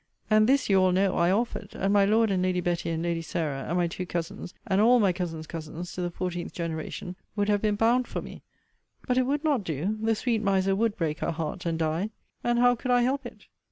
And 0.31 0.49
this, 0.49 0.67
you 0.67 0.81
all 0.81 0.91
know, 0.91 1.15
I 1.15 1.29
offered; 1.29 1.75
and 1.75 1.93
my 1.93 2.05
Lord, 2.05 2.31
and 2.31 2.41
Lady 2.41 2.59
Betty, 2.59 2.89
and 2.89 3.03
Lady 3.03 3.21
Sarah, 3.21 3.65
and 3.67 3.77
my 3.77 3.85
two 3.85 4.07
cousins, 4.07 4.55
and 4.65 4.81
all 4.81 4.99
my 4.99 5.13
cousins' 5.13 5.45
cousins, 5.45 5.93
to 5.93 6.01
the 6.01 6.09
fourteenth 6.09 6.53
generation, 6.53 7.15
would 7.35 7.49
have 7.49 7.61
been 7.61 7.75
bound 7.75 8.07
for 8.07 8.19
me 8.19 8.41
But 9.07 9.19
it 9.19 9.27
would 9.27 9.43
not 9.43 9.63
do: 9.63 9.99
the 10.01 10.15
sweet 10.15 10.41
miser 10.41 10.75
would 10.75 10.97
break 10.97 11.19
her 11.19 11.29
heart, 11.29 11.67
and 11.67 11.77
die: 11.77 12.09
And 12.43 12.57
how 12.57 12.73
could 12.73 12.89
I 12.89 13.03
help 13.03 13.27
it? 13.27 13.45